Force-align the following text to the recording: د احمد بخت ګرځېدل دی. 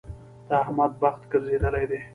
د 0.47 0.49
احمد 0.63 0.91
بخت 1.01 1.21
ګرځېدل 1.31 1.75
دی. 1.91 1.99